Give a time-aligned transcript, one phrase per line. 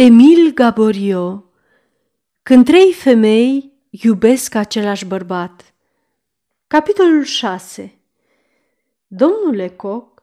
[0.00, 1.44] Emil Gaborio
[2.42, 5.74] Când trei femei iubesc același bărbat
[6.66, 7.98] Capitolul 6
[9.06, 10.22] Domnul Lecoq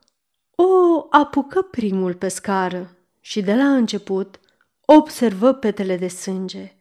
[0.55, 4.39] o apucă primul pe scară și de la început
[4.85, 6.75] observă petele de sânge.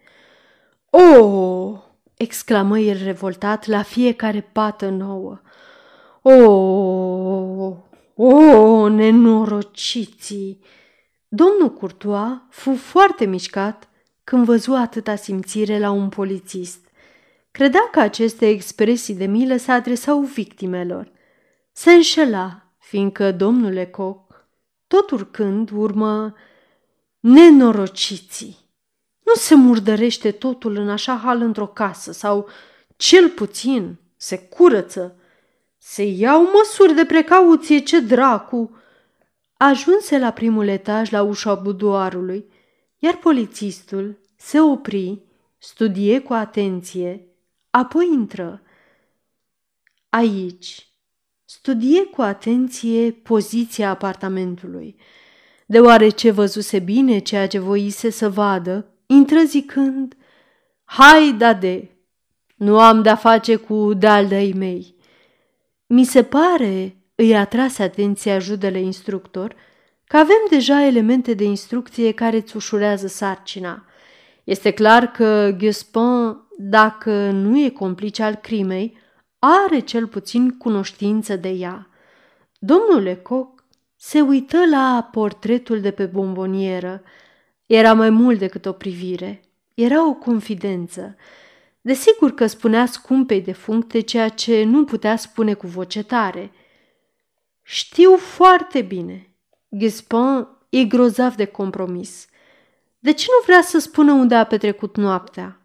[0.91, 1.79] O!
[2.17, 5.41] exclamă el revoltat la fiecare pată nouă.
[6.23, 6.33] O!
[8.15, 10.61] O, nenorociții!
[11.37, 13.89] Domnul Courtois fu foarte mișcat
[14.25, 16.79] când văzu atâta simțire la un polițist.
[17.51, 21.13] Credea că aceste expresii de milă se adresau victimelor.
[21.73, 24.47] Se înșela, fiindcă domnul Lecoq,
[24.87, 26.35] tot urcând, urmă
[27.21, 28.59] nenorociții.
[29.25, 32.49] Nu se murdărește totul în așa hal într-o casă sau,
[32.97, 35.17] cel puțin, se curăță.
[35.79, 38.83] Se iau măsuri de precauție, ce dracu!
[39.57, 42.45] Ajunse la primul etaj la ușa budoarului,
[42.99, 45.23] iar polițistul se opri,
[45.59, 47.27] studie cu atenție,
[47.71, 48.63] apoi intră.
[50.09, 50.89] Aici,
[51.45, 54.97] studie cu atenție poziția apartamentului.
[55.67, 60.17] Deoarece văzuse bine ceea ce voise să vadă, intră zicând,
[60.85, 61.91] Hai, dade,
[62.57, 64.97] nu am de-a face cu daldăi mei.
[65.87, 69.55] Mi se pare îi atrase atenția judele instructor
[70.05, 73.85] că avem deja elemente de instrucție care îți ușurează sarcina.
[74.45, 78.99] Este clar că Guspin, dacă nu e complice al crimei,
[79.39, 81.89] are cel puțin cunoștință de ea.
[82.59, 83.65] Domnul Lecoq
[83.97, 87.03] se uită la portretul de pe bombonieră.
[87.67, 89.41] Era mai mult decât o privire,
[89.75, 91.17] era o confidență.
[91.81, 96.51] Desigur că spunea scumpei de functe ceea ce nu putea spune cu voce tare–
[97.67, 99.35] știu foarte bine.
[99.77, 102.27] Gispin e grozav de compromis.
[102.99, 105.61] De ce nu vrea să spună unde a petrecut noaptea?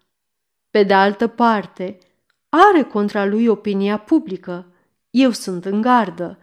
[0.71, 1.97] Pe de altă parte,
[2.49, 4.65] are contra lui opinia publică.
[5.09, 6.37] Eu sunt în gardă.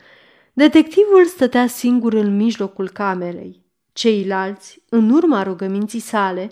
[0.52, 3.64] Detectivul stătea singur în mijlocul camerei.
[3.92, 6.50] Ceilalți, în urma rugăminții sale,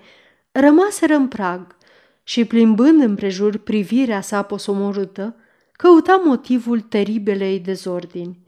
[0.52, 1.76] rămaseră în prag
[2.22, 5.36] și, plimbând împrejur privirea sa posomorâtă,
[5.72, 8.43] căuta motivul teribilei dezordini.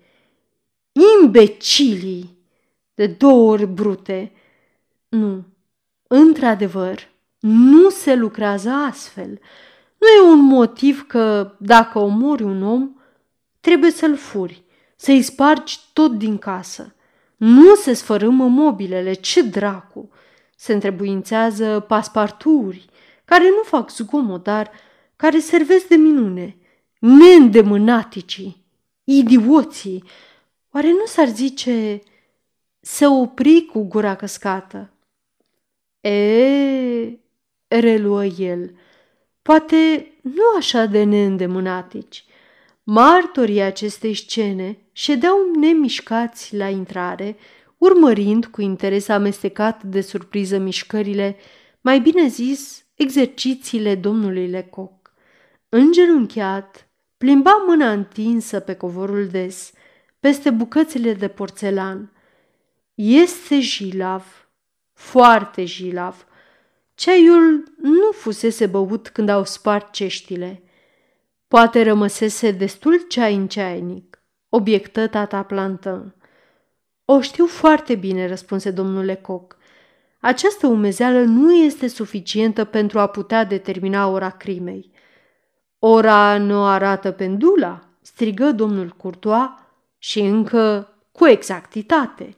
[1.21, 2.39] Imbecilii!
[2.95, 4.33] De două ori brute.
[5.09, 5.45] Nu,
[6.07, 7.09] într-adevăr,
[7.41, 9.41] nu se lucrează astfel.
[9.99, 12.91] Nu e un motiv că, dacă omori un om,
[13.61, 14.63] trebuie să-l furi,
[14.97, 16.95] să-i spargi tot din casă.
[17.37, 20.11] Nu se sfărâmă mobilele, ce dracu!
[20.57, 22.85] Se întrebuințează pasparturi,
[23.25, 24.71] care nu fac zgomot, dar
[25.17, 26.57] care servesc de minune.
[26.99, 28.65] Neîndemânaticii,
[29.05, 30.05] idioții,
[30.77, 32.01] Oare nu s-ar zice
[32.81, 34.91] să opri cu gura căscată?
[36.01, 37.19] E,
[37.69, 38.79] reluă el,
[39.43, 42.25] poate nu așa de neîndemânatici.
[42.83, 47.37] Martorii acestei scene ședeau nemișcați la intrare,
[47.79, 51.37] urmărind cu interes amestecat de surpriză mișcările,
[51.81, 55.13] mai bine zis, exercițiile domnului Lecoq.
[55.69, 59.71] Îngenunchiat, plimba mâna întinsă pe covorul des–
[60.27, 62.13] peste bucățile de porțelan.
[62.95, 64.49] Este jilav,
[64.93, 66.27] foarte jilav.
[66.95, 70.63] Ceaiul nu fusese băut când au spart ceștile.
[71.49, 76.15] Poate rămăsese destul ceai în ceainic, obiectă tata plantă.
[77.05, 79.57] O știu foarte bine, răspunse domnul Lecoq.
[80.21, 84.91] Această umezeală nu este suficientă pentru a putea determina ora crimei.
[85.79, 89.65] Ora nu arată pendula, strigă domnul Courtois,
[90.07, 92.37] și încă cu exactitate.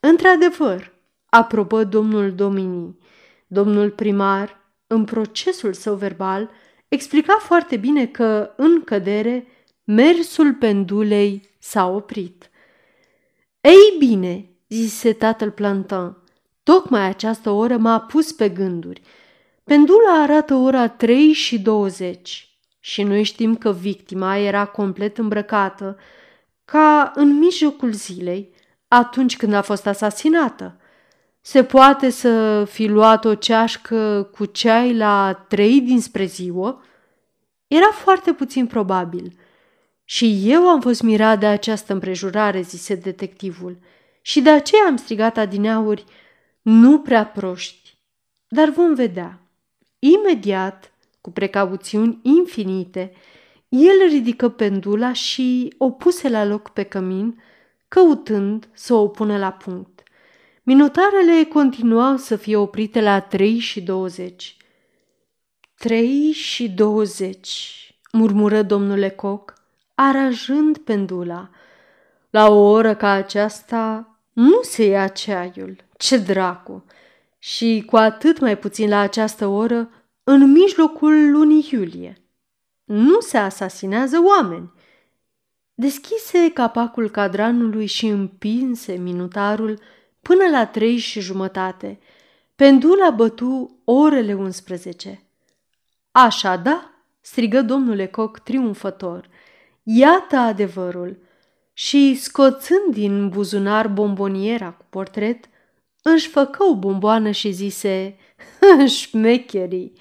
[0.00, 0.92] Într-adevăr,
[1.28, 2.98] aprobă domnul Domini.
[3.46, 6.50] Domnul primar, în procesul său verbal,
[6.88, 9.46] explica foarte bine că, în cădere,
[9.84, 12.50] mersul pendulei s-a oprit.
[13.60, 16.16] Ei bine, zise tatăl Plantin,
[16.62, 19.02] tocmai această oră m-a pus pe gânduri.
[19.64, 25.98] Pendula arată ora 3 și 20 și noi știm că victima era complet îmbrăcată,
[26.64, 28.54] ca în mijlocul zilei,
[28.88, 30.76] atunci când a fost asasinată.
[31.40, 36.82] Se poate să fi luat o ceașcă cu ceai la trei dinspre ziua?
[37.66, 39.38] Era foarte puțin probabil.
[40.04, 43.78] Și eu am fost mirat de această împrejurare, zise detectivul,
[44.22, 46.04] și de aceea am strigat adineauri,
[46.62, 47.96] nu prea proști.
[48.48, 49.38] Dar vom vedea.
[49.98, 53.12] Imediat, cu precauțiuni infinite,
[53.72, 57.42] el ridică pendula și o puse la loc pe cămin,
[57.88, 60.02] căutând să o pună la punct.
[60.62, 64.56] Minutarele continuau să fie oprite la 3 și 20.
[65.78, 69.54] 3 și 20, murmură domnul Lecoq,
[69.94, 71.50] aranjând pendula.
[72.30, 76.84] La o oră ca aceasta nu se ia ceaiul, ce dracu!
[77.38, 79.90] Și cu atât mai puțin la această oră,
[80.24, 82.21] în mijlocul lunii iulie.
[82.84, 84.72] Nu se asasinează oameni.
[85.74, 89.78] Deschise capacul cadranului și împinse minutarul
[90.20, 91.98] până la trei și jumătate.
[92.54, 95.22] Pendula bătu orele 11.
[96.10, 96.90] Așa, da?
[97.20, 99.28] strigă domnul Lecoq triumfător.
[99.82, 101.18] Iată adevărul!
[101.72, 105.44] Și, scoțând din buzunar bomboniera cu portret,
[106.02, 108.16] își făcă o bomboană și zise,
[108.98, 109.92] șmecherii!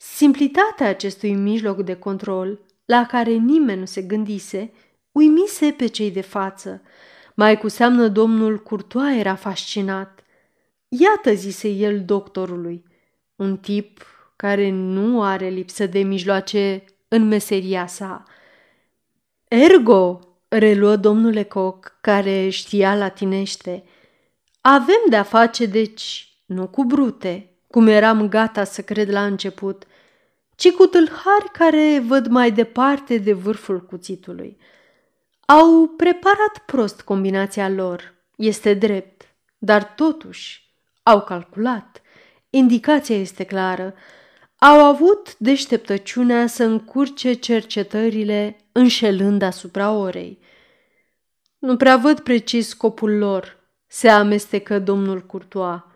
[0.00, 4.72] Simplitatea acestui mijloc de control, la care nimeni nu se gândise,
[5.12, 6.82] uimise pe cei de față.
[7.34, 10.24] Mai cu seamnă domnul Curtoa era fascinat.
[10.88, 12.84] Iată, zise el doctorului,
[13.36, 14.06] un tip
[14.36, 18.22] care nu are lipsă de mijloace în meseria sa.
[19.48, 23.84] Ergo, reluă domnul Lecoq, care știa latinește,
[24.60, 29.84] avem de-a face, deci, nu cu brute, cum eram gata să cred la început,
[30.54, 34.58] ci cu tâlhari care văd mai departe de vârful cuțitului.
[35.46, 42.02] Au preparat prost combinația lor, este drept, dar totuși au calculat.
[42.50, 43.94] Indicația este clară.
[44.56, 50.38] Au avut deșteptăciunea să încurce cercetările înșelând asupra orei.
[51.58, 53.56] Nu prea văd precis scopul lor,
[53.86, 55.87] se amestecă domnul Curtoa.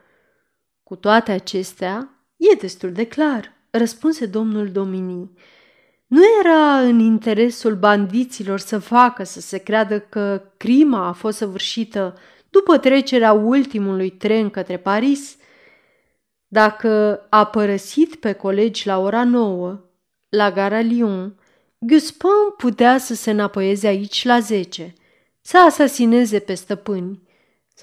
[0.92, 5.30] Cu toate acestea, e destul de clar, răspunse domnul Domini.
[6.06, 12.18] Nu era în interesul bandiților să facă să se creadă că crima a fost săvârșită
[12.50, 15.36] după trecerea ultimului tren către Paris?
[16.46, 19.80] Dacă a părăsit pe colegi la ora nouă,
[20.28, 21.40] la gara Lyon,
[21.78, 24.92] Guspin putea să se înapoieze aici la zece,
[25.40, 27.30] să asasineze pe stăpâni,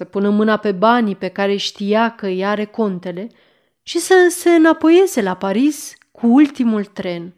[0.00, 3.28] să pună mâna pe banii pe care știa că îi are contele
[3.82, 7.34] și să se înapoieze la Paris cu ultimul tren.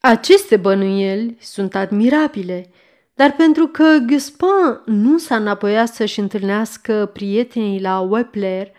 [0.00, 2.70] Aceste bănuieli sunt admirabile,
[3.14, 8.70] dar pentru că Guspin nu s-a înapoiat să-și întâlnească prietenii la Wepler,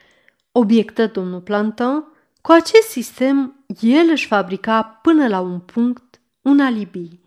[0.52, 2.04] obiectă domnul Plantin,
[2.42, 7.20] cu acest sistem el își fabrica până la un punct un alibi.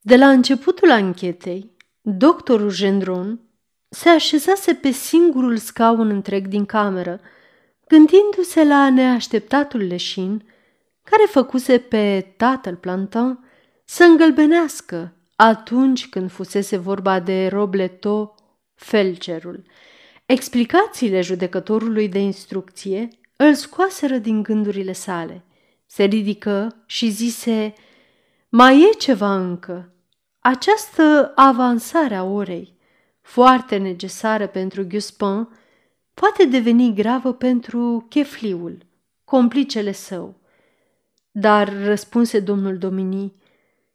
[0.00, 1.70] De la începutul anchetei,
[2.00, 3.40] doctorul Gendron
[3.94, 7.20] se așezase pe singurul scaun întreg din cameră,
[7.86, 10.44] gândindu-se la neașteptatul leșin
[11.02, 13.38] care făcuse pe tatăl Plantin
[13.84, 18.34] să îngălbenească atunci când fusese vorba de Robleto,
[18.74, 19.62] felcerul.
[20.26, 25.44] Explicațiile judecătorului de instrucție îl scoaseră din gândurile sale.
[25.86, 27.74] Se ridică și zise,
[28.48, 29.92] mai e ceva încă.
[30.38, 32.80] Această avansare a orei,
[33.22, 35.48] foarte necesară pentru Guspin,
[36.14, 38.86] poate deveni gravă pentru chefliul,
[39.24, 40.40] complicele său.
[41.30, 43.34] Dar, răspunse domnul Domini,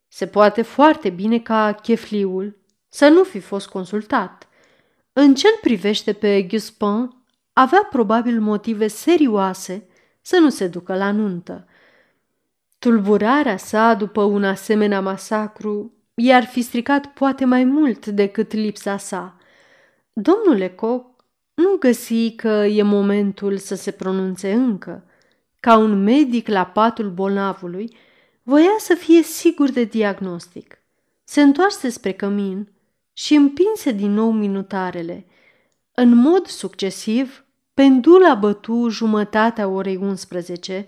[0.08, 2.58] se poate foarte bine ca chefliul
[2.90, 4.48] să nu fi fost consultat.
[5.14, 7.16] În ce privește pe Guspin,
[7.54, 9.88] avea probabil motive serioase
[10.22, 11.68] să nu se ducă la nuntă.
[12.80, 19.38] Tulburarea sa după un asemenea masacru i-ar fi stricat poate mai mult decât lipsa sa.
[20.14, 21.18] Domnul Lecoq
[21.54, 25.04] nu găsi că e momentul să se pronunțe încă.
[25.60, 27.96] Ca un medic la patul bolnavului,
[28.44, 30.78] voia să fie sigur de diagnostic.
[31.24, 32.72] Se întoarse spre cămin
[33.14, 35.26] și împinse din nou minutarele.
[35.94, 40.88] În mod succesiv, pendula bătu jumătatea orei 11,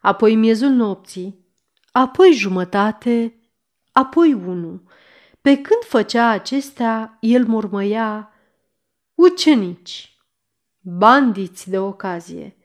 [0.00, 1.46] apoi miezul nopții,
[1.92, 3.37] apoi jumătate,
[3.98, 4.82] apoi unu.
[5.40, 8.32] Pe când făcea acestea, el mormăia
[9.14, 10.18] ucenici,
[10.80, 12.56] bandiți de ocazie.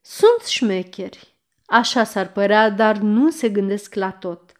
[0.00, 4.52] Sunt șmecheri, așa s-ar părea, dar nu se gândesc la tot.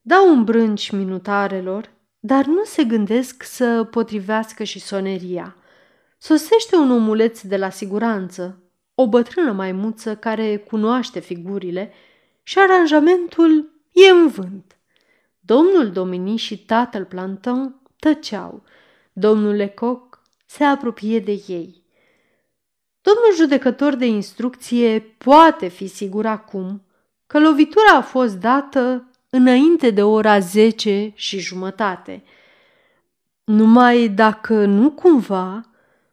[0.00, 5.56] Dau un brânci minutarelor, dar nu se gândesc să potrivească și soneria.
[6.18, 8.62] Sosește un omuleț de la siguranță,
[8.94, 11.92] o bătrână maimuță care cunoaște figurile
[12.42, 14.79] și aranjamentul e în vânt.
[15.40, 18.62] Domnul Domini și tatăl Planton tăceau.
[19.12, 21.84] Domnul Lecoq se apropie de ei.
[23.00, 26.82] Domnul judecător de instrucție poate fi sigur acum
[27.26, 32.24] că lovitura a fost dată înainte de ora zece și jumătate.
[33.44, 35.70] Numai dacă nu cumva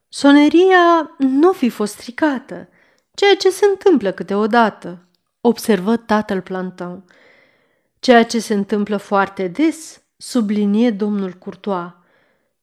[0.09, 2.69] soneria nu fi fost stricată,
[3.13, 5.07] ceea ce se întâmplă câteodată,
[5.41, 7.03] observă tatăl planton.
[8.07, 11.91] Ceea ce se întâmplă foarte des, sublinie domnul Courtois,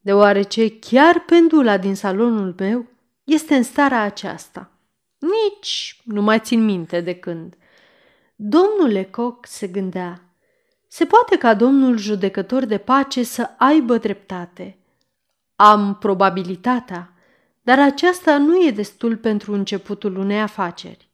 [0.01, 2.87] deoarece chiar pendula din salonul meu
[3.25, 4.71] este în starea aceasta.
[5.19, 7.55] Nici nu mai țin minte de când.
[8.35, 10.21] Domnul Lecoq se gândea.
[10.89, 14.79] Se poate ca domnul judecător de pace să aibă dreptate.
[15.57, 17.13] Am probabilitatea,
[17.63, 21.09] dar aceasta nu e destul pentru începutul unei afaceri.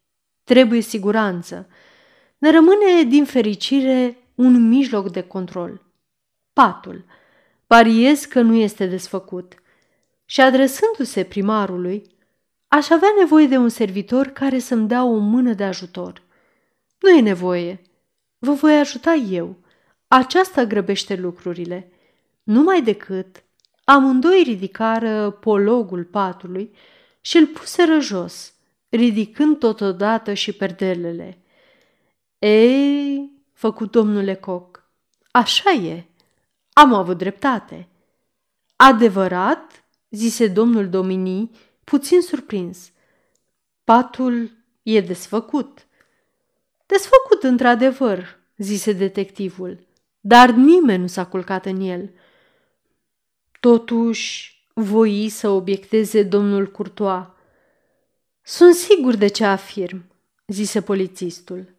[0.45, 1.69] Trebuie siguranță.
[2.39, 5.83] Ne rămâne, din fericire, un mijloc de control.
[6.53, 7.05] Patul.
[7.67, 9.55] Pariez că nu este desfăcut.
[10.25, 12.07] Și adresându-se primarului,
[12.69, 16.23] aș avea nevoie de un servitor care să-mi dea o mână de ajutor.
[17.01, 17.83] Nu e nevoie.
[18.39, 19.57] Vă voi ajuta eu.
[20.09, 21.93] Aceasta grăbește lucrurile.
[22.43, 23.45] Numai decât
[23.85, 26.75] amândoi ridicară pologul patului
[27.21, 28.55] și îl puseră jos,
[28.89, 31.39] ridicând totodată și perdelele.
[32.39, 34.91] Ei, făcut domnule Coc,
[35.31, 36.05] așa e.
[36.73, 37.89] Am avut dreptate.
[38.77, 39.85] Adevărat?
[40.11, 41.51] zise domnul Domini,
[41.85, 42.93] puțin surprins.
[43.85, 44.51] Patul
[44.83, 45.87] e desfăcut.
[46.87, 49.87] Desfăcut într-adevăr, zise detectivul,
[50.21, 52.11] dar nimeni nu s-a culcat în el.
[53.61, 57.25] Totuși, voi să obiecteze domnul Courtois.
[58.43, 60.05] Sunt sigur de ce afirm,
[60.47, 61.79] zise polițistul.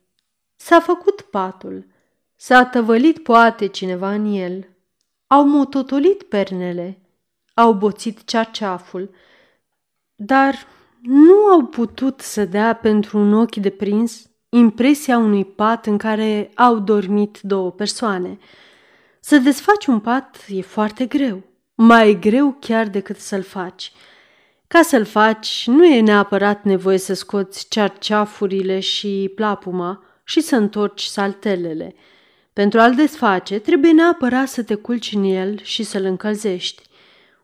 [0.63, 1.86] S-a făcut patul,
[2.36, 4.68] s-a tăvălit poate cineva în el,
[5.27, 7.01] au mototolit pernele,
[7.53, 9.10] au boțit cearceaful,
[10.15, 10.56] dar
[11.01, 16.51] nu au putut să dea pentru un ochi de prins impresia unui pat în care
[16.56, 18.38] au dormit două persoane.
[19.20, 21.44] Să desfaci un pat e foarte greu,
[21.75, 23.91] mai greu chiar decât să-l faci.
[24.68, 31.04] Ca să-l faci, nu e neapărat nevoie să scoți cearceafurile și plapuma și să întorci
[31.04, 31.96] saltelele.
[32.54, 36.84] Pentru a-l desface, trebuie neapărat să te culci în el și să-l încălzești.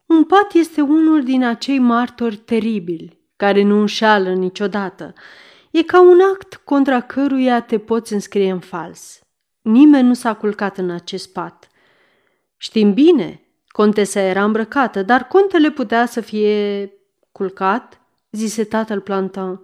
[0.06, 5.14] Un pat este unul din acei martori teribili, care nu înșeală niciodată.
[5.72, 9.20] E ca un act contra căruia te poți înscrie în fals.
[9.62, 11.68] Nimeni nu s-a culcat în acest pat.
[12.58, 16.92] Știm bine, contesa era îmbrăcată, dar contele putea să fie
[17.32, 19.60] culcat, zise tatăl Plantin.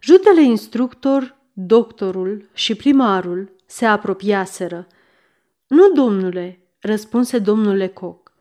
[0.00, 4.86] Judele instructor, doctorul și primarul se apropiaseră.
[5.66, 8.32] Nu, domnule, răspunse domnul Lecoq,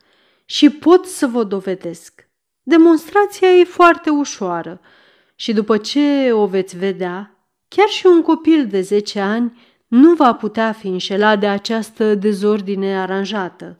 [0.46, 2.28] și pot să vă dovedesc.
[2.64, 4.82] Demonstrația e foarte ușoară
[5.36, 10.34] și după ce o veți vedea, chiar și un copil de 10 ani nu va
[10.34, 13.76] putea fi înșelat de această dezordine aranjată.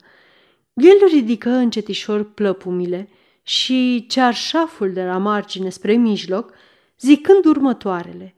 [0.74, 3.08] El ridică încetișor plăpumile
[3.42, 6.52] și cearșaful de la margine spre mijloc,
[6.98, 8.35] zicând următoarele.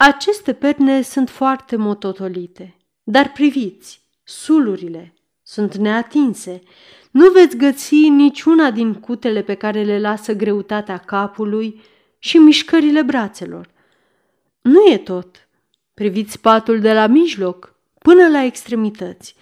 [0.00, 6.60] Aceste perne sunt foarte mototolite, dar priviți, sulurile sunt neatinse.
[7.10, 11.80] Nu veți găsi niciuna din cutele pe care le lasă greutatea capului
[12.18, 13.70] și mișcările brațelor.
[14.60, 15.48] Nu e tot.
[15.94, 19.34] Priviți spatul de la mijloc până la extremități.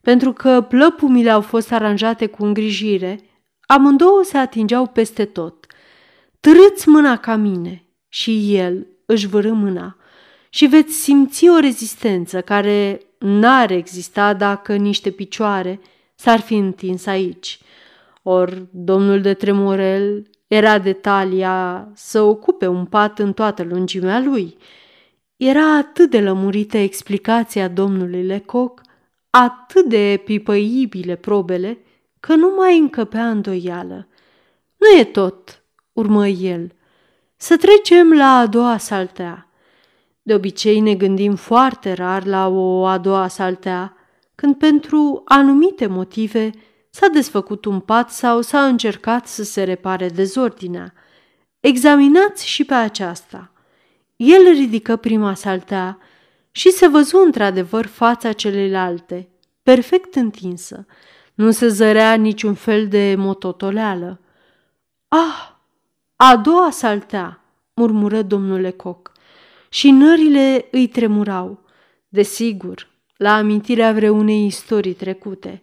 [0.00, 3.20] Pentru că plăpumile au fost aranjate cu îngrijire,
[3.66, 5.66] amândouă se atingeau peste tot.
[6.40, 9.98] Trâți mâna ca mine și el își vârâ mâna
[10.54, 15.80] și veți simți o rezistență care n-ar exista dacă niște picioare
[16.14, 17.58] s-ar fi întins aici.
[18.22, 24.56] Or, domnul de Tremorel era de talia să ocupe un pat în toată lungimea lui.
[25.36, 28.80] Era atât de lămurită explicația domnului Lecoq,
[29.30, 31.78] atât de pipăibile probele,
[32.20, 34.08] că nu mai încăpea îndoială.
[34.76, 36.72] Nu e tot, urmă el.
[37.36, 39.43] Să trecem la a doua saltea.
[40.26, 43.96] De obicei ne gândim foarte rar la o a doua saltea,
[44.34, 46.50] când pentru anumite motive
[46.90, 50.92] s-a desfăcut un pat sau s-a încercat să se repare dezordinea.
[51.60, 53.52] Examinați și pe aceasta.
[54.16, 55.98] El ridică prima saltea
[56.50, 59.28] și se văzu într-adevăr fața celelalte,
[59.62, 60.86] perfect întinsă.
[61.34, 64.20] Nu se zărea niciun fel de mototoleală.
[65.08, 65.50] Ah,
[66.16, 67.40] a doua saltea,
[67.74, 69.13] murmură domnul Lecoq
[69.74, 71.62] și nările îi tremurau.
[72.08, 75.62] Desigur, la amintirea vreunei istorii trecute.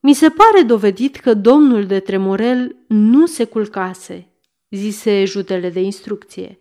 [0.00, 4.28] Mi se pare dovedit că domnul de Tremorel nu se culcase,
[4.70, 6.58] zise jutele de instrucție.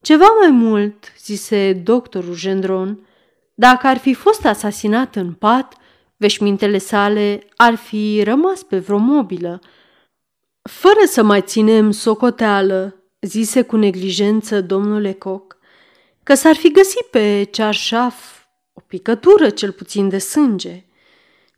[0.00, 3.06] Ceva mai mult, zise doctorul Gendron,
[3.54, 5.76] dacă ar fi fost asasinat în pat,
[6.16, 9.60] veșmintele sale ar fi rămas pe vreo mobilă.
[10.62, 15.60] Fără să mai ținem socoteală, zise cu neglijență domnul Lecoq,
[16.22, 20.84] că s-ar fi găsit pe cearșaf o picătură cel puțin de sânge.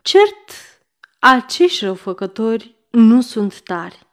[0.02, 0.50] Cert,
[1.18, 4.06] acești răufăcători nu sunt tari.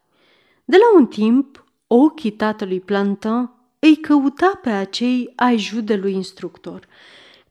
[0.65, 6.87] De la un timp, ochii tatălui Plantin îi căuta pe acei ai judelui instructor.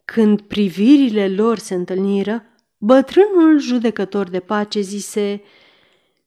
[0.05, 2.45] Când privirile lor se întâlniră,
[2.79, 5.43] bătrânul judecător de pace zise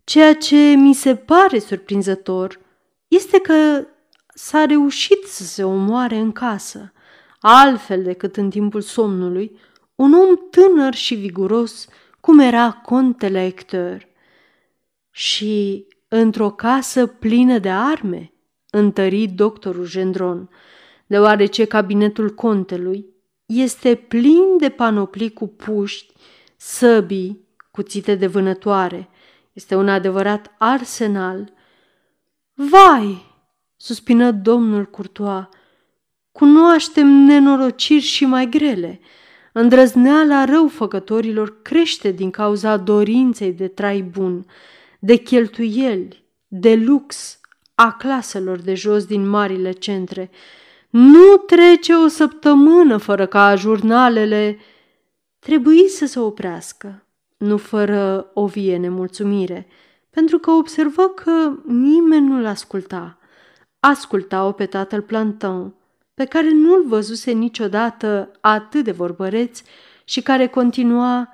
[0.03, 2.59] Ceea ce mi se pare surprinzător
[3.07, 3.87] este că
[4.33, 6.93] s-a reușit să se omoare în casă,
[7.39, 9.59] altfel decât în timpul somnului,
[9.95, 11.87] un om tânăr și viguros,
[12.19, 14.07] cum era contele Hector.
[15.11, 18.33] Și într-o casă plină de arme,
[18.69, 20.49] întări doctorul Gendron,
[21.07, 23.05] deoarece cabinetul contelui
[23.45, 26.13] este plin de panoplii cu puști,
[26.55, 29.09] săbii, cuțite de vânătoare.
[29.53, 31.53] Este un adevărat arsenal.
[32.53, 33.32] Vai,
[33.83, 35.49] suspină domnul Curtoa,
[36.31, 38.99] cunoaștem nenorociri și mai grele.
[39.53, 44.45] Îndrăzneala răufăcătorilor crește din cauza dorinței de trai bun,
[44.99, 47.39] de cheltuieli, de lux
[47.75, 50.29] a claselor de jos din marile centre.
[50.89, 54.57] Nu trece o săptămână fără ca jurnalele
[55.39, 57.05] trebuie să se oprească,
[57.37, 59.67] nu fără o vie nemulțumire,
[60.09, 63.17] pentru că observă că nimeni nu-l asculta.
[63.85, 65.73] Asculta-o pe tatăl Plantin,
[66.13, 69.61] pe care nu-l văzuse niciodată atât de vorbăreț
[70.03, 71.29] și care continua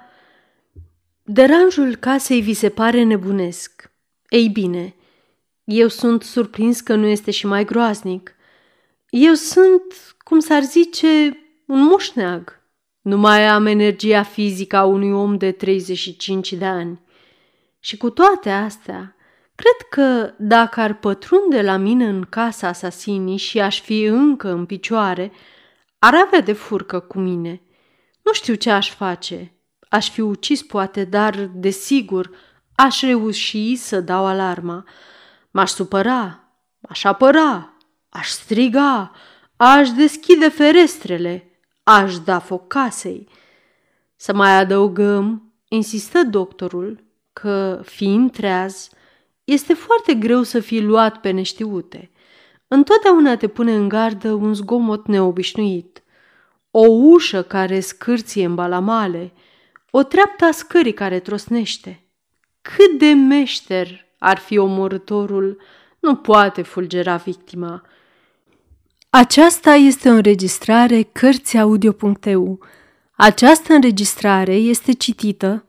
[1.23, 3.91] Deranjul casei vi se pare nebunesc.
[4.29, 4.95] Ei bine,
[5.63, 8.35] eu sunt surprins că nu este și mai groaznic.
[9.09, 12.61] Eu sunt, cum s-ar zice, un moșneag.
[13.01, 17.01] Nu mai am energia fizică a unui om de 35 de ani.
[17.79, 19.15] Și cu toate astea,
[19.59, 24.65] cred că dacă ar pătrunde la mine în casa asasinii și aș fi încă în
[24.65, 25.31] picioare,
[25.99, 27.61] ar avea de furcă cu mine.
[28.23, 29.53] Nu știu ce aș face.
[29.89, 32.31] Aș fi ucis poate, dar, desigur,
[32.75, 34.85] aș reuși să dau alarma.
[35.51, 36.43] M-aș supăra,
[36.81, 37.73] aș apăra,
[38.09, 39.11] aș striga,
[39.57, 43.27] aș deschide ferestrele, aș da foc casei.
[44.15, 47.03] Să mai adăugăm, insistă doctorul,
[47.33, 48.89] că, fiind treaz,
[49.49, 52.11] este foarte greu să fii luat pe neștiute.
[52.67, 56.03] Întotdeauna te pune în gardă un zgomot neobișnuit.
[56.71, 59.33] O ușă care scârție în balamale,
[59.91, 62.03] o treaptă a scării care trosnește.
[62.61, 65.61] Cât de meșter ar fi omorătorul,
[65.99, 67.81] nu poate fulgera victima.
[69.09, 72.59] Aceasta este o înregistrare Cărțiaudio.eu.
[73.11, 75.68] Această înregistrare este citită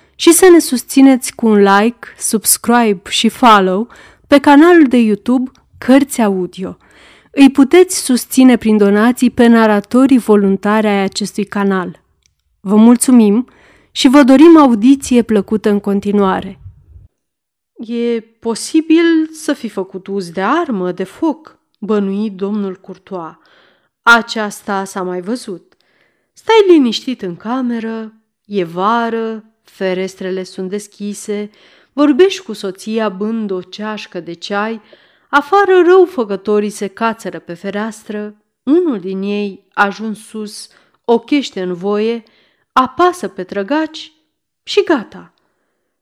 [0.21, 3.87] și să ne susțineți cu un like, subscribe și follow
[4.27, 6.77] pe canalul de YouTube Cărți Audio.
[7.31, 12.03] Îi puteți susține prin donații pe naratorii voluntari ai acestui canal.
[12.59, 13.47] Vă mulțumim
[13.91, 16.59] și vă dorim audiție plăcută în continuare.
[17.73, 23.39] E posibil să fi făcut uz de armă, de foc, bănui domnul Curtoa.
[24.01, 25.73] Aceasta s-a mai văzut.
[26.33, 28.13] Stai liniștit în cameră,
[28.45, 31.49] e vară, ferestrele sunt deschise,
[31.93, 34.81] vorbești cu soția bând o ceașcă de ceai,
[35.29, 40.69] afară răufăcătorii se cațără pe fereastră, unul din ei, ajuns sus,
[41.05, 42.23] ochește în voie,
[42.71, 44.13] apasă pe trăgaci
[44.63, 45.33] și gata.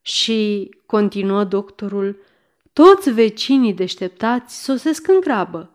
[0.02, 2.20] Și, continuă doctorul,
[2.74, 5.72] toți vecinii deșteptați sosesc în grabă.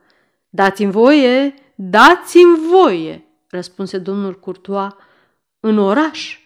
[0.48, 4.96] Dați-mi voie, dați-mi voie, răspunse domnul Curtoa.
[5.60, 6.38] În oraș,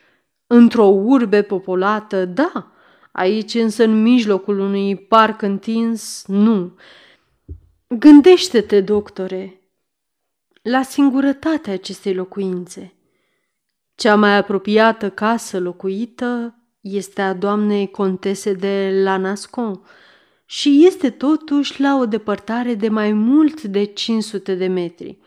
[0.48, 2.72] într-o urbe populată, da,
[3.12, 6.74] aici însă în mijlocul unui parc întins, nu.
[7.88, 9.60] Gândește-te, doctore,
[10.62, 12.92] la singurătatea acestei locuințe.
[13.94, 19.80] Cea mai apropiată casă locuită este a doamnei contese de Lanascon
[20.44, 25.18] și este totuși la o depărtare de mai mult de 500 de metri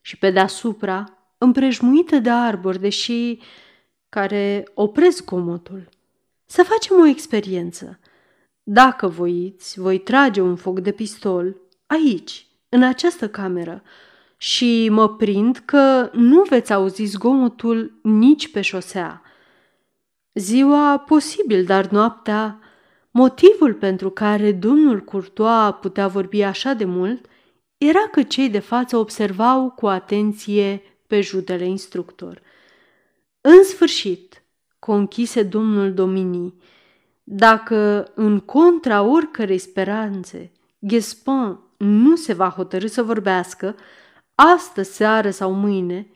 [0.00, 1.04] și pe deasupra
[1.38, 3.38] împrejmuită de arbori, deși
[4.14, 5.88] care opresc comotul.
[6.46, 7.98] Să facem o experiență.
[8.62, 13.82] Dacă voiți, voi trage un foc de pistol aici, în această cameră,
[14.36, 19.22] și mă prind că nu veți auzi zgomotul nici pe șosea.
[20.34, 22.60] Ziua posibil, dar noaptea,
[23.10, 27.26] motivul pentru care domnul Curtoa putea vorbi așa de mult
[27.76, 32.42] era că cei de față observau cu atenție pe judele instructor.
[33.46, 34.42] În sfârșit,
[34.78, 36.54] conchise domnul Domini,
[37.24, 40.52] dacă în contra oricărei speranțe
[40.86, 43.76] Gespin nu se va hotărâ să vorbească,
[44.34, 46.06] astă seară sau mâine,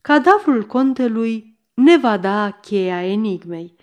[0.00, 3.74] cadavrul contelui ne va da cheia enigmei.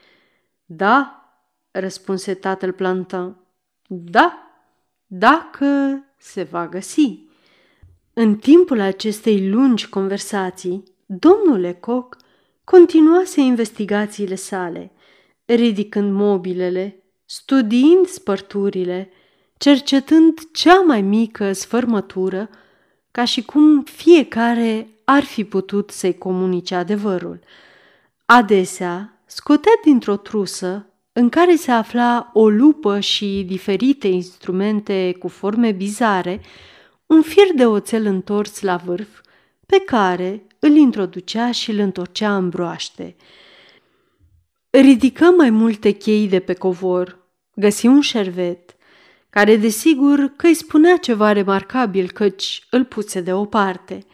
[0.66, 1.26] Da,
[1.72, 3.36] răspunse tatăl Plantin.
[3.88, 4.40] Da,
[5.08, 7.20] dacă se va găsi.
[8.14, 12.24] În timpul acestei lungi conversații, domnul Lecoq
[12.66, 14.92] continuase investigațiile sale,
[15.46, 19.10] ridicând mobilele, studiind spărturile,
[19.58, 22.50] cercetând cea mai mică sfărmătură,
[23.12, 27.40] ca și cum fiecare ar fi putut să-i comunice adevărul.
[28.26, 35.72] Adesea scotea dintr-o trusă în care se afla o lupă și diferite instrumente cu forme
[35.72, 36.42] bizare,
[37.06, 39.22] un fir de oțel întors la vârf,
[39.66, 43.16] pe care îl introducea și îl întorcea în broaște.
[44.70, 47.20] Ridică mai multe chei de pe covor,
[47.56, 48.76] găsi un șervet,
[49.30, 54.06] care desigur că îi spunea ceva remarcabil căci îl puse deoparte.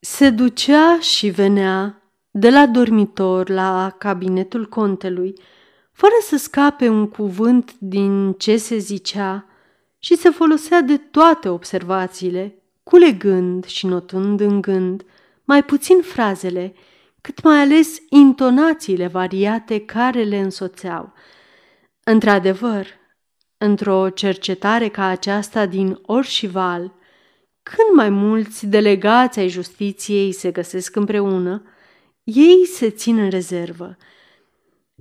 [0.00, 5.34] Se ducea și venea de la dormitor la cabinetul contelui,
[5.92, 9.46] fără să scape un cuvânt din ce se zicea
[9.98, 15.04] și se folosea de toate observațiile, culegând și notând în gând
[15.44, 16.74] mai puțin frazele,
[17.20, 21.12] cât mai ales intonațiile variate care le însoțeau.
[22.04, 22.86] Într-adevăr,
[23.58, 26.94] într-o cercetare ca aceasta din Orșival,
[27.62, 31.62] când mai mulți delegați ai justiției se găsesc împreună,
[32.24, 33.96] ei se țin în rezervă.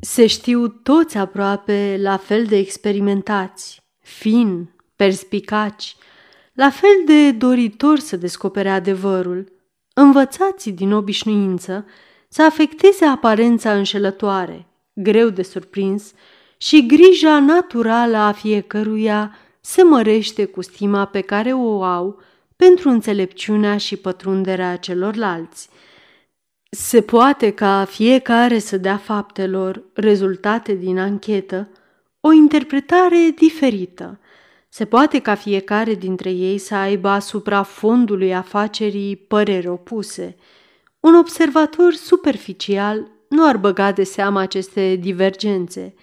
[0.02, 5.96] Se știu toți aproape la fel de experimentați, fin, perspicaci,
[6.54, 9.52] la fel de doritori să descopere adevărul,
[9.94, 11.86] învățați din obișnuință
[12.28, 16.14] să afecteze aparența înșelătoare, greu de surprins,
[16.58, 22.20] și grija naturală a fiecăruia se mărește cu stima pe care o au
[22.56, 25.70] pentru înțelepciunea și pătrunderea celorlalți.
[26.70, 31.70] Se poate ca fiecare să dea faptelor rezultate din anchetă
[32.20, 34.20] o interpretare diferită.
[34.74, 40.36] Se poate ca fiecare dintre ei să aibă asupra fondului afacerii păreri opuse.
[41.00, 45.94] Un observator superficial nu ar băga de seamă aceste divergențe.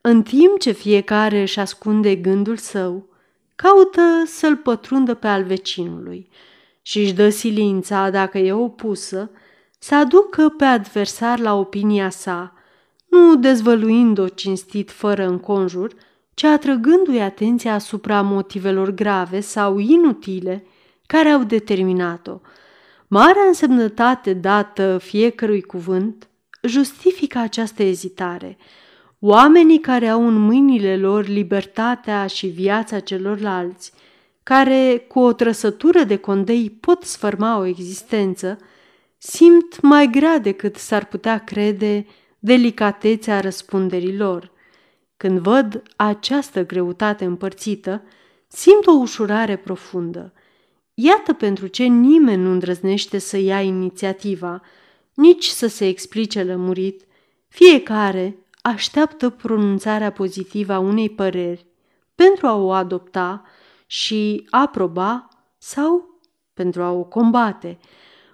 [0.00, 3.08] În timp ce fiecare își ascunde gândul său,
[3.56, 6.28] caută să-l pătrundă pe al vecinului
[6.82, 9.30] și își dă silința, dacă e opusă,
[9.78, 12.54] să aducă pe adversar la opinia sa,
[13.06, 15.94] nu dezvăluind-o cinstit fără înconjur,
[16.34, 20.64] ci atrăgându-i atenția asupra motivelor grave sau inutile
[21.06, 22.40] care au determinat-o.
[23.08, 26.28] Marea însemnătate dată fiecărui cuvânt
[26.62, 28.56] justifică această ezitare.
[29.18, 33.92] Oamenii care au în mâinile lor libertatea și viața celorlalți,
[34.42, 38.58] care cu o trăsătură de condei pot sfărma o existență,
[39.18, 42.06] simt mai grea decât s-ar putea crede
[42.38, 44.50] delicatețea răspunderii lor.
[45.20, 48.02] Când văd această greutate împărțită,
[48.48, 50.32] simt o ușurare profundă.
[50.94, 54.62] Iată pentru ce nimeni nu îndrăznește să ia inițiativa,
[55.14, 57.04] nici să se explice lămurit.
[57.48, 61.66] Fiecare așteaptă pronunțarea pozitivă a unei păreri
[62.14, 63.44] pentru a o adopta
[63.86, 65.28] și aproba
[65.58, 66.20] sau
[66.54, 67.78] pentru a o combate.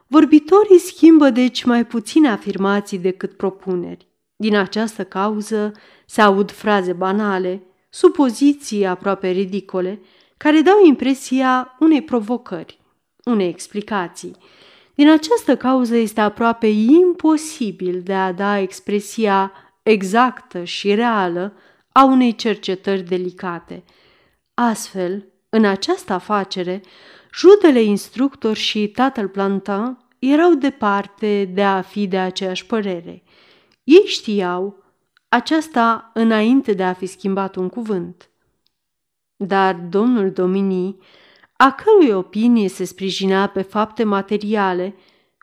[0.07, 4.07] Vorbitorii schimbă deci mai puține afirmații decât propuneri.
[4.37, 5.73] Din această cauză
[6.07, 10.01] se aud fraze banale, supoziții aproape ridicole,
[10.37, 12.81] care dau impresia unei provocări,
[13.25, 14.37] unei explicații.
[14.95, 21.53] Din această cauză este aproape imposibil de a da expresia exactă și reală
[21.93, 23.85] a unei cercetări delicate.
[24.55, 26.81] Astfel, în această afacere,
[27.35, 33.23] judele instructor și tatăl Plantin erau departe de a fi de aceeași părere.
[33.85, 34.85] Ei știau,
[35.29, 38.31] aceasta înainte de a fi schimbat un cuvânt.
[39.37, 40.97] Dar domnul Domini,
[41.57, 44.95] a cărui opinie se sprijinea pe fapte materiale,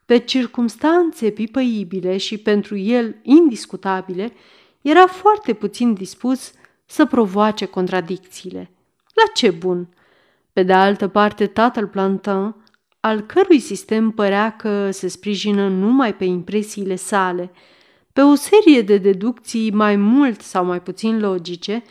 [0.06, 4.34] pe circumstanțe pipăibile și pentru el indiscutabile,
[4.82, 6.52] era foarte puțin dispus
[6.86, 8.72] să provoace contradicțiile.
[9.14, 9.88] La ce bun?
[10.54, 12.56] Pe de altă parte, tatăl Plantin,
[13.00, 17.52] al cărui sistem părea că se sprijină numai pe impresiile sale,
[18.14, 21.84] pe o serie de deducții mai mult sau mai puțin logice,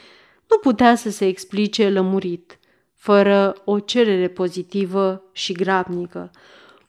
[0.48, 2.58] nu putea să se explice lămurit,
[2.94, 6.30] fără o cerere pozitivă și grabnică.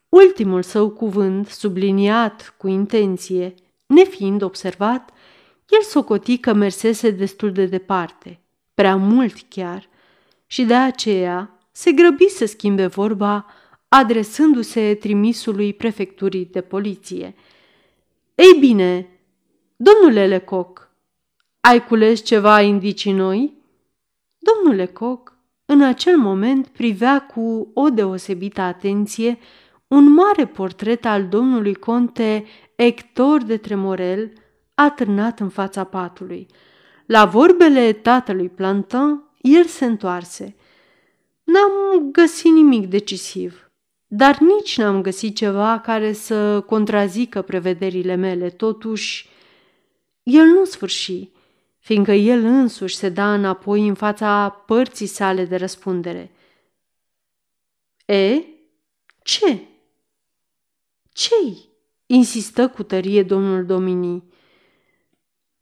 [0.10, 3.54] Ultimul său cuvânt, subliniat cu intenție,
[3.86, 5.10] nefiind observat,
[5.70, 8.40] el socoti că mersese destul de departe,
[8.74, 9.90] prea mult chiar,
[10.48, 13.46] și de aceea se grăbi să schimbe vorba,
[13.88, 17.36] adresându-se trimisului prefecturii de poliție.
[18.36, 19.08] Ei bine,
[19.84, 20.90] domnule Lecoq,
[21.60, 23.54] ai cules ceva indicii noi?
[24.38, 25.34] Domnul Lecoq,
[25.66, 29.38] în acel moment, privea cu o deosebită atenție
[29.88, 32.46] un mare portret al domnului conte
[32.78, 34.32] Hector de Tremorel,
[34.74, 36.48] atârnat în fața patului.
[37.06, 40.56] La vorbele tatălui Plantin, el se întoarse.
[41.44, 43.72] N-am găsit nimic decisiv,
[44.08, 48.50] dar nici n-am găsit ceva care să contrazică prevederile mele.
[48.50, 49.32] Totuși,
[50.24, 51.30] el nu sfârși,
[51.80, 56.32] fiindcă el însuși se da înapoi în fața părții sale de răspundere.
[58.06, 58.44] E?
[59.24, 59.62] Ce?
[61.12, 61.72] Ce-i?
[62.06, 64.24] insistă cu tărie domnul Domini.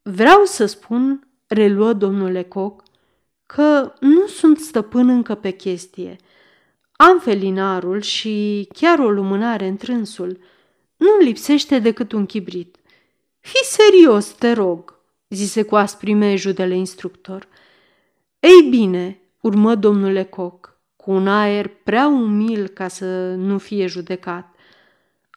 [0.02, 2.84] Vreau să spun, reluă domnul Lecoq,
[3.46, 6.16] că nu sunt stăpân încă pe chestie.
[6.92, 10.40] Am felinarul și chiar o lumânare întrânsul.
[10.98, 12.78] Nu-mi lipsește decât un chibrit.
[13.42, 15.00] Fii serios, te rog,
[15.30, 17.48] zise cu asprime judele instructor.
[18.40, 24.56] Ei bine, urmă domnul Lecoq, cu un aer prea umil ca să nu fie judecat.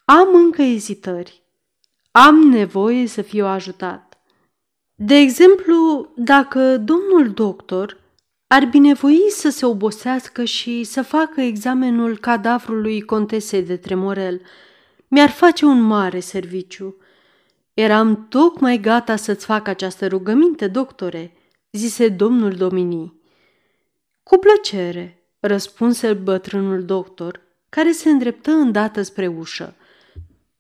[0.05, 1.43] Am încă ezitări.
[2.11, 4.19] Am nevoie să fiu ajutat.
[4.95, 7.99] De exemplu, dacă domnul doctor
[8.47, 14.41] ar binevoi să se obosească și să facă examenul cadavrului contesei de Tremorel,
[15.09, 16.97] mi-ar face un mare serviciu.
[17.75, 21.33] Eram tocmai gata să-ți fac această rugăminte, doctore,
[21.73, 23.21] zise domnul Domini.
[24.23, 29.75] Cu plăcere, răspunse bătrânul doctor, care se îndreptă îndată spre ușă.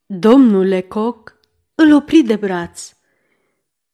[0.07, 1.35] Domnul Lecoq
[1.74, 2.92] îl opri de braț.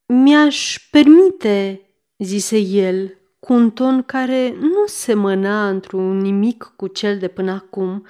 [0.05, 1.81] Mi-aș permite,
[2.17, 8.05] zise el, cu un ton care nu semăna într-un nimic cu cel de până acum,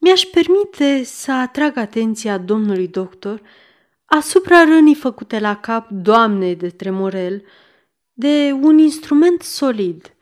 [0.00, 3.40] mi-aș permite să atrag atenția domnului doctor
[4.06, 7.44] asupra rănii făcute la cap doamnei de Tremorel
[8.12, 10.14] de un instrument solid,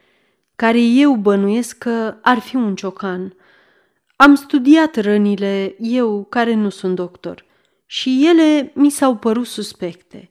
[0.56, 3.36] care eu bănuiesc că ar fi un ciocan.
[4.16, 7.44] Am studiat rănile, eu care nu sunt doctor,
[7.86, 10.30] și ele mi s-au părut suspecte.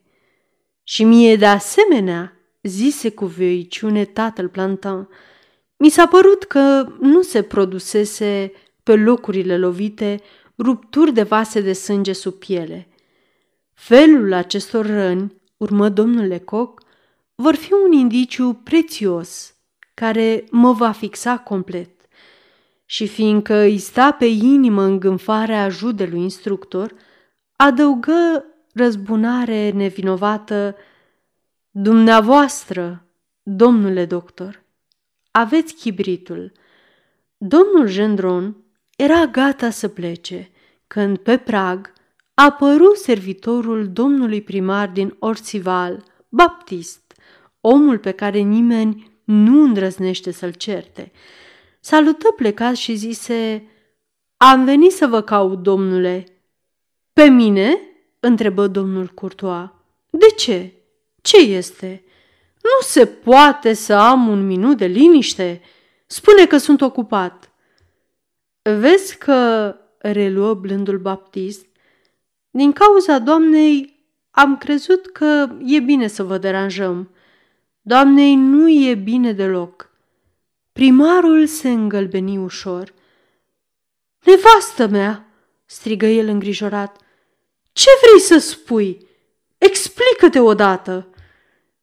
[0.82, 5.08] Și mie de asemenea, zise cu vioiciune tatăl Plantin,
[5.76, 10.20] mi s-a părut că nu se produsese pe locurile lovite
[10.58, 12.88] rupturi de vase de sânge sub piele.
[13.74, 16.80] Felul acestor răni, urmă domnul Lecoq,
[17.34, 19.54] vor fi un indiciu prețios
[19.94, 21.90] care mă va fixa complet
[22.84, 26.94] și fiindcă îi sta pe inimă îngânfarea judelui instructor,
[27.56, 30.76] adăugă răzbunare nevinovată
[31.70, 33.06] Dumneavoastră,
[33.42, 34.62] domnule doctor,
[35.30, 36.52] aveți chibritul.
[37.36, 38.56] Domnul Gendron
[38.96, 40.50] era gata să plece,
[40.86, 41.92] când pe prag
[42.34, 47.14] apăru servitorul domnului primar din Orțival, Baptist,
[47.60, 51.12] omul pe care nimeni nu îndrăznește să-l certe.
[51.80, 53.68] Salută plecat și zise,
[54.36, 56.24] Am venit să vă caut, domnule.
[57.12, 57.78] Pe mine?
[58.20, 59.68] întrebă domnul Courtois.
[60.10, 60.72] De ce?
[61.22, 62.04] Ce este?
[62.62, 65.60] Nu se poate să am un minut de liniște.
[66.06, 67.52] Spune că sunt ocupat.
[68.62, 71.66] Vezi că, reluă blândul baptist,
[72.56, 73.94] din cauza doamnei
[74.30, 77.10] am crezut că e bine să vă deranjăm.
[77.80, 79.90] Doamnei nu e bine deloc.
[80.72, 82.94] Primarul se îngălbeni ușor.
[84.24, 85.28] Nevastă mea,
[85.64, 86.96] strigă el îngrijorat,
[87.72, 89.06] ce vrei să spui?
[89.58, 91.08] Explică-te odată!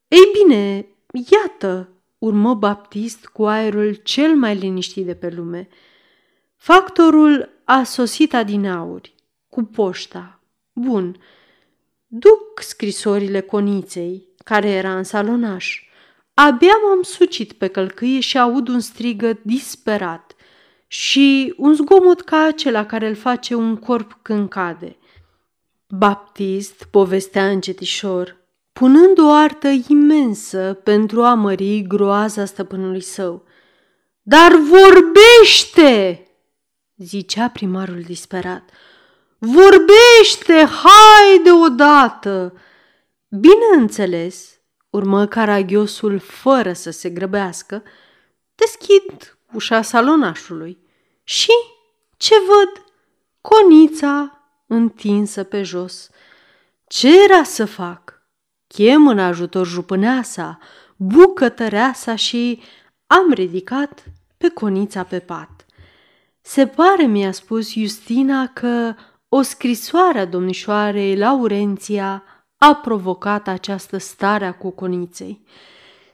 [0.08, 0.86] Ei bine,
[1.30, 5.68] iată, urmă Baptist cu aerul cel mai liniștit de pe lume.
[6.56, 9.14] Factorul a sosit adinauri,
[9.48, 10.41] cu poșta.
[10.72, 11.16] Bun,
[12.06, 15.82] duc scrisorile coniței, care era în salonaș.
[16.34, 20.34] Abia m-am sucit pe călcâie și aud un strigă disperat
[20.86, 24.96] și un zgomot ca acela care îl face un corp când cade.
[25.88, 28.36] Baptist povestea încetișor
[28.72, 33.44] punând o artă imensă pentru a mări groaza stăpânului său.
[34.22, 36.26] Dar vorbește!
[36.96, 38.70] zicea primarul disperat.
[39.44, 42.52] Vorbește, haide odată!
[43.28, 47.82] Bineînțeles, urmă caragiosul fără să se grăbească,
[48.54, 50.78] deschid ușa salonașului.
[51.24, 51.50] Și
[52.16, 52.84] ce văd?
[53.40, 56.10] Conița întinsă pe jos.
[56.86, 58.22] Ce era să fac?
[58.66, 60.58] Chem în ajutor jupâneasa,
[60.96, 62.62] bucătăreasa și
[63.06, 64.04] am ridicat
[64.36, 65.66] pe conița pe pat.
[66.40, 68.94] Se pare, mi-a spus Justina, că
[69.34, 72.22] o scrisoare a domnișoarei Laurenția
[72.58, 75.44] a provocat această stare a cuconiței.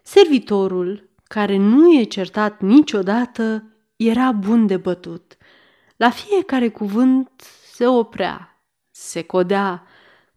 [0.03, 3.65] Servitorul, care nu e certat niciodată,
[3.97, 5.37] era bun de bătut.
[5.97, 7.31] La fiecare cuvânt
[7.73, 9.85] se oprea, se codea,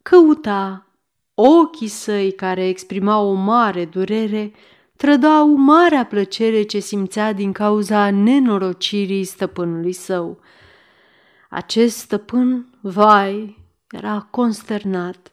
[0.02, 0.88] căuta,
[1.34, 4.52] ochii săi care exprimau o mare durere,
[4.96, 10.39] trădau marea plăcere ce simțea din cauza nenorocirii stăpânului său.
[11.54, 13.58] Acest stăpân, vai,
[13.90, 15.32] era consternat,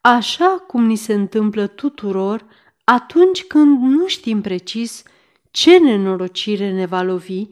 [0.00, 2.44] așa cum ni se întâmplă tuturor
[2.84, 5.02] atunci când nu știm precis
[5.50, 7.46] ce nenorocire ne va lovi,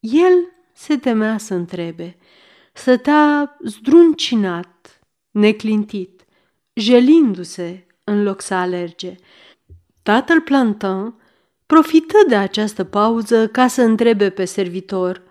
[0.00, 2.16] el se temea să întrebe.
[2.72, 5.00] Stătea zdruncinat,
[5.30, 6.24] neclintit,
[6.72, 9.14] jelindu-se în loc să alerge.
[10.02, 11.14] Tatăl Plantin
[11.66, 15.22] profită de această pauză ca să întrebe pe servitor,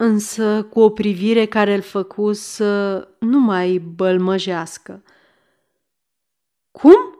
[0.00, 5.02] însă cu o privire care îl făcu să nu mai bălmăjească.
[6.70, 7.18] Cum?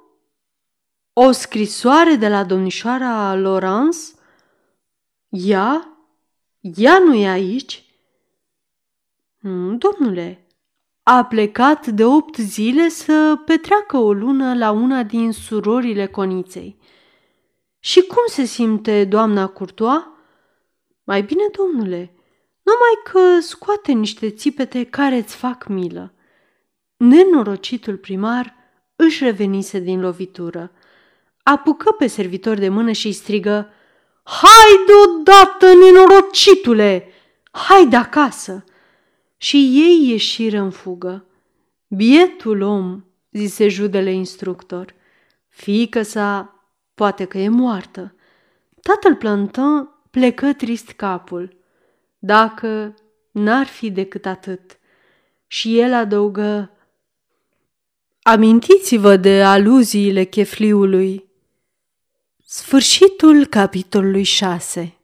[1.12, 3.98] O scrisoare de la domnișoara Laurence?
[5.28, 5.98] Ea?
[6.60, 7.84] Ea nu e aici?
[9.78, 10.46] Domnule,
[11.02, 16.78] a plecat de opt zile să petreacă o lună la una din surorile coniței.
[17.78, 20.12] Și cum se simte doamna Curtoa?
[21.04, 22.12] Mai bine, domnule,
[22.68, 26.12] numai că scoate niște țipete care îți fac milă.
[26.96, 28.54] Nenorocitul primar
[28.96, 30.72] își revenise din lovitură.
[31.42, 33.72] Apucă pe servitor de mână și îi strigă
[34.24, 37.12] Hai deodată, nenorocitule!
[37.50, 38.64] Hai de acasă!
[39.36, 41.24] Și ei ieșiră în fugă.
[41.88, 44.94] Bietul om, zise judele instructor,
[45.48, 46.54] fiică sa
[46.94, 48.14] poate că e moartă.
[48.82, 51.57] Tatăl Plantin plecă trist capul.
[52.18, 52.94] Dacă
[53.30, 54.78] n-ar fi decât atât.
[55.46, 56.70] Și el adăugă,
[58.22, 61.24] Amintiți-vă de aluziile chefliului.
[62.44, 64.97] Sfârșitul capitolului 6